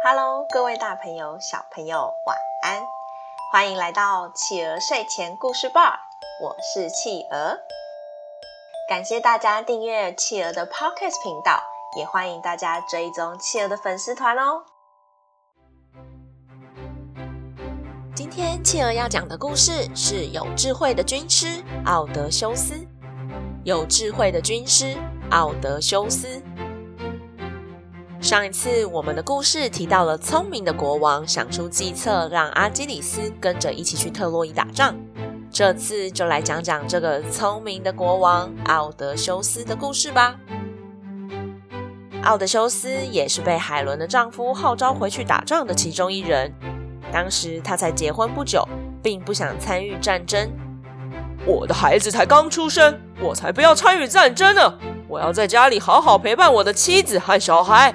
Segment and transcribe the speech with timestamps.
[0.00, 2.86] Hello，各位大朋友、小朋友，晚安！
[3.50, 5.98] 欢迎来到企鹅睡前故事吧，
[6.40, 7.58] 我是企鹅。
[8.88, 11.60] 感谢大家订阅企鹅的 Podcast 频道，
[11.96, 14.62] 也欢迎大家追踪企鹅的粉丝团哦。
[18.14, 22.86] 今天企鹅要讲的故事是有智慧的军师奥德修斯。
[23.64, 24.96] 有智慧的军师
[25.32, 26.40] 奥德修斯。
[28.20, 34.94] 上一次我们的故事提到了聪明的国王想出计策，让阿基里斯跟着一起去特洛伊打仗。
[35.50, 40.34] 这次就来讲讲这个聪明的国王奥德修斯的故事吧。
[42.24, 46.52] 奥德修斯也是被海伦的丈夫号召回去打仗的其中一人。
[47.12, 48.68] 当时他才结婚不久，
[49.02, 50.50] 并不想参与战争。
[51.46, 54.74] 我的孩子才刚出生，我才不要参与战争呢！
[55.08, 57.94] 我要在家里好好陪伴我的妻子和小孩。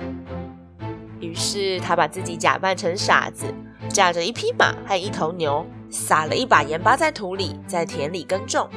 [1.23, 3.46] 于是他把自己假扮成傻子，
[3.90, 8.70] 驾着一匹马和一头牛，撒了一把盐巴在土里，在田里耕种。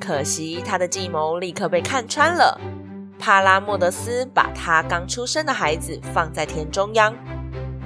[0.00, 2.60] 可惜他的计谋立刻被看穿了。
[3.18, 7.14] 帕拉莫德斯把他刚出生的孩子放在田中央，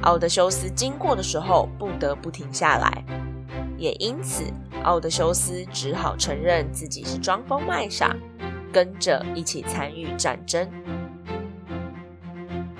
[0.03, 3.05] 奥德修斯经过的时候不得不停下来，
[3.77, 4.44] 也因此。
[4.84, 8.16] 奥德修斯只好承认自己是装疯卖傻，
[8.72, 10.66] 跟着一起参与战争。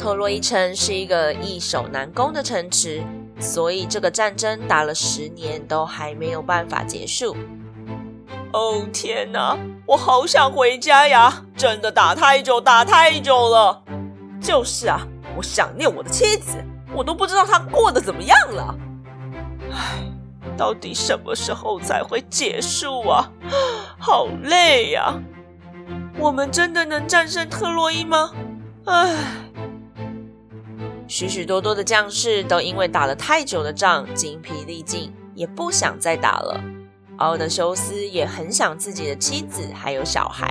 [0.07, 3.03] 特洛伊城是一个易守难攻的城池，
[3.41, 7.37] 所以这个战争打了十年都还没有办法结束。
[8.53, 11.43] 哦天哪，我好想回家呀！
[11.57, 13.83] 真的打太久，打太久了。
[14.41, 15.01] 就是啊，
[15.37, 16.57] 我想念我的妻子，
[16.95, 18.79] 我都不知道她过得怎么样了。
[19.73, 20.05] 唉。
[20.57, 23.29] 到底什么时候才会结束啊？
[23.99, 25.15] 好累呀！
[26.17, 28.31] 我们真的能战胜特洛伊吗？
[28.85, 29.17] 唉，
[31.09, 36.61] 许许多多的将士都因为打了太久的仗，精疲力尽，也不想再打了。
[37.19, 40.51] 奥德修斯也很想自己的妻子还有小孩。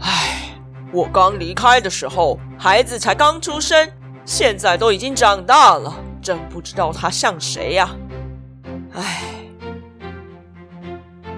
[0.00, 0.58] 唉，
[0.92, 3.90] 我刚离开的时候，孩子才刚出生，
[4.26, 7.96] 现在都已经长大了，真不知道他像谁呀！
[8.92, 9.24] 唉，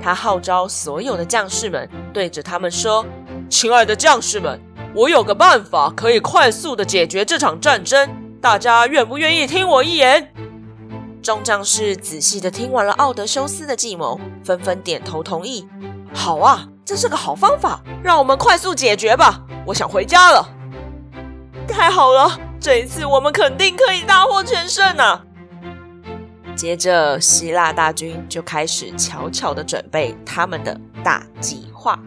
[0.02, 3.06] 他号召所有的将士们，对着他们说
[3.48, 4.60] ：“亲爱的将士们，
[4.96, 8.08] 我有个办法可以快速地解决这场战争，
[8.40, 10.32] 大家愿不愿意听我一言？”
[11.22, 15.68] 众将士仔细地听完了奥德修斯的计谋，纷纷点头同意
[16.14, 19.42] ：“好啊，这是个好方法，让我们快速解决吧！
[19.66, 20.48] 我想回家了。”
[21.68, 25.22] 太好了，这一次我们肯定可以大获全胜啊！
[26.56, 31.98] 接着，希腊大军就开始悄悄地准备他们的大计划。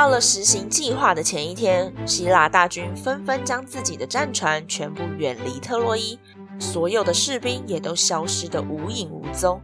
[0.00, 6.18] 到了实行计划的前一天，希腊大军纷纷将自己的战船全部远离特洛伊，
[6.58, 9.60] 所有的士兵也都消失得无影无踪。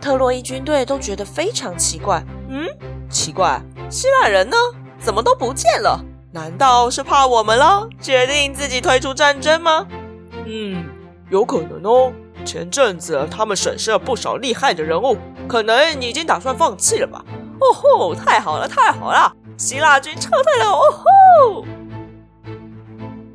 [0.00, 2.66] 特洛伊军队都觉得非常奇怪，嗯，
[3.08, 4.56] 奇怪，希腊人呢？
[4.98, 6.04] 怎么都不见了？
[6.32, 9.86] 难道是怕我们了，决定自己退出战争吗？
[10.44, 10.84] 嗯，
[11.30, 12.12] 有可能哦。
[12.44, 17.24] 前阵子他们损失了不少厉害的人物，可能你已经打算放弃了吧？
[17.60, 19.32] 哦吼，太好了，太好了！
[19.56, 20.70] 希腊军撤退了！
[20.70, 21.64] 哦吼！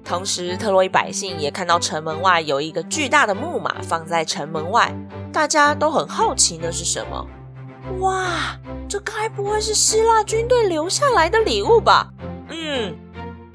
[0.04, 4.94] 同时，特洛伊百姓也看到城门外有一个巨大的木马放在城门外，
[5.34, 7.28] 大家都很好奇那是什么。
[8.00, 8.58] 哇，
[8.90, 12.10] 这该不会是希腊军队留下来的礼物吧？
[12.50, 12.96] 嗯，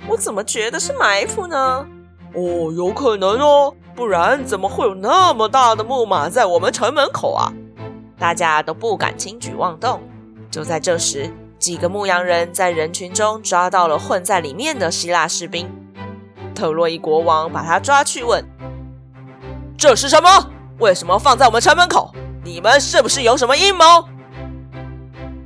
[0.06, 1.86] 我怎么觉得是埋伏呢？
[2.34, 3.74] 哦，有可能哦。
[3.94, 7.52] 不然怎么会有那么大的木马在我们城门口啊？
[8.18, 10.00] 大家都不敢轻举妄动。
[10.50, 11.30] 就在这时，
[11.62, 15.70] 几个牧羊人在人群中抓到了混在里面的希腊士兵。
[16.56, 18.44] 特洛伊国王把他抓去问
[19.78, 20.50] ：“这是什么？
[20.80, 22.12] 为什么放在我们城门口？
[22.42, 23.84] 你们是不是有什么阴谋？”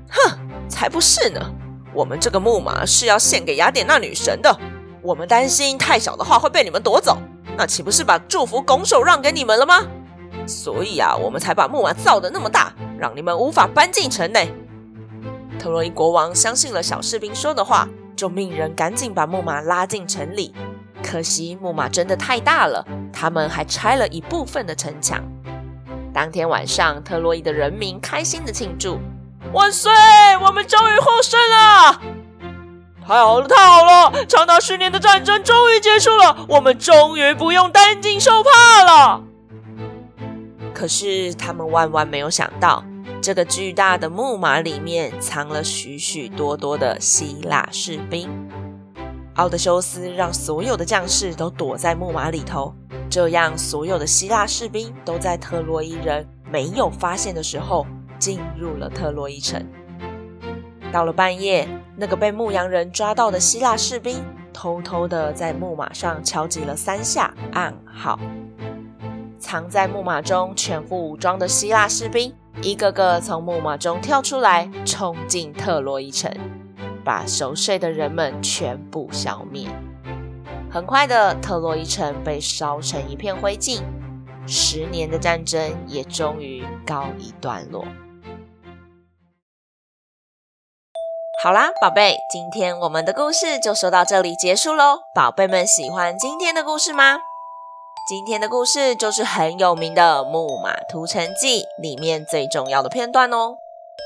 [0.09, 0.39] 哼，
[0.71, 1.53] 才不是呢！
[1.93, 4.59] 我们这个木马是要献给雅典娜女神的，
[5.03, 7.19] 我们担心太小的话会被你们夺走。
[7.59, 9.83] 那岂不是把祝福拱手让给你们了吗？
[10.47, 14.51] 所以啊，我们才把木马造得那么大，让你们无法搬进城内。
[15.67, 20.55] 特洛伊国王相信了小士兵说的话，就命人赶紧把木马拉进城里。
[21.03, 25.21] 可惜木马真的太大了，他们还拆了一部分的城墙。
[26.15, 29.01] 当天晚上，特洛伊的人民开心的庆祝
[29.53, 29.91] ：“万岁！
[30.41, 32.01] 我们终于获胜了！”
[33.05, 34.25] 太好了，太好了！
[34.27, 39.21] 长达十年的战争终于结束了，我们终于不用担惊受怕了。
[40.73, 42.85] 可是他们万万没有想到，
[43.23, 48.31] 这个巨大的木马里面藏了许许多多的希腊士兵。
[49.35, 52.75] 奥德修斯让所有的将士都躲在木马里头，
[53.11, 57.87] 这样所有的希腊士兵都在特洛伊人没有发现的时候
[58.19, 59.67] 进入了特洛伊城。
[60.91, 64.25] 到了半夜，那个被牧羊人抓到的希腊士兵
[64.55, 68.19] 偷偷的在木马上敲击了三下暗号。
[69.39, 72.33] 藏在木马中全副武装的希腊士兵
[72.63, 76.31] 一个个从木马中跳出来，冲进特洛伊城。
[77.05, 79.69] 把熟睡的人们全部消灭。
[80.69, 83.81] 很快的，特洛伊城被烧成一片灰烬，
[84.45, 87.85] 十年的战争也终于告一段落。
[91.45, 94.99] 好啦，宝贝，今天我们的故事就说到这里结束喽。
[95.15, 97.19] 宝贝们喜欢今天的故事吗？
[98.07, 103.57] 今天的故事就是很有名的《木马屠城记》里面最重要的片段哦。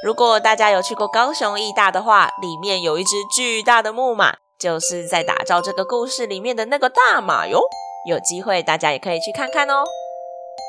[0.02, 7.61] 如果大家有去过高雄义大的话，里面有一只巨大的木马，就是在打造这个故事里面的那个大马哟。
[8.06, 9.85] 有机会大家也可以去看看哦。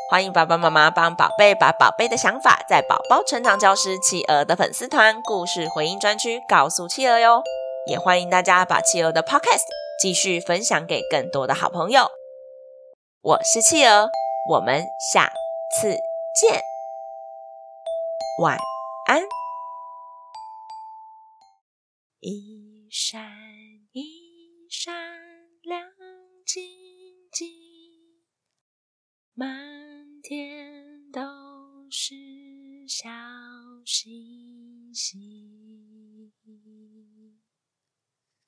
[0.10, 7.42] 欢迎爸爸妈妈帮宝贝把宝贝的想法在宝宝成长教师企鹅的粉丝团故事回应专区告诉企鹅哟。
[7.88, 9.64] 也欢迎大家把企鹅的 Podcast
[10.02, 12.21] 继续分享给更多的好朋友。
[13.24, 14.10] 我是企鹅，
[14.50, 14.84] 我们
[15.14, 15.32] 下
[15.76, 15.90] 次
[16.34, 16.60] 见，
[18.40, 18.58] 晚
[19.06, 19.22] 安。
[22.20, 23.32] 一闪
[23.92, 24.92] 一闪
[25.62, 25.88] 亮
[26.48, 26.64] 晶
[27.32, 27.48] 晶，
[29.36, 29.48] 满
[30.24, 31.22] 天都
[31.92, 32.16] 是
[32.88, 33.08] 小。